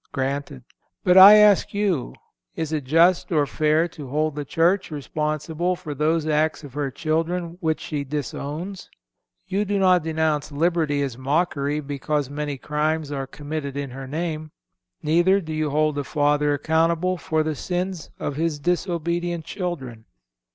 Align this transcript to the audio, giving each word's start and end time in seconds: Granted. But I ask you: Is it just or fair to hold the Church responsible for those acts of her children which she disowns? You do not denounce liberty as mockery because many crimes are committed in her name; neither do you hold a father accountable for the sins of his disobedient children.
Granted. 0.13 0.63
But 1.03 1.15
I 1.15 1.35
ask 1.35 1.75
you: 1.75 2.15
Is 2.55 2.73
it 2.73 2.85
just 2.85 3.31
or 3.31 3.45
fair 3.45 3.87
to 3.89 4.07
hold 4.07 4.33
the 4.35 4.43
Church 4.43 4.89
responsible 4.89 5.75
for 5.75 5.93
those 5.93 6.25
acts 6.25 6.63
of 6.63 6.73
her 6.73 6.89
children 6.89 7.59
which 7.59 7.79
she 7.79 8.03
disowns? 8.03 8.89
You 9.47 9.63
do 9.63 9.77
not 9.77 10.01
denounce 10.01 10.51
liberty 10.51 11.03
as 11.03 11.19
mockery 11.19 11.81
because 11.81 12.31
many 12.31 12.57
crimes 12.57 13.11
are 13.11 13.27
committed 13.27 13.77
in 13.77 13.91
her 13.91 14.07
name; 14.07 14.49
neither 15.03 15.39
do 15.39 15.53
you 15.53 15.69
hold 15.69 15.99
a 15.99 16.03
father 16.03 16.55
accountable 16.55 17.15
for 17.17 17.43
the 17.43 17.53
sins 17.53 18.09
of 18.17 18.37
his 18.37 18.57
disobedient 18.57 19.45
children. 19.45 20.05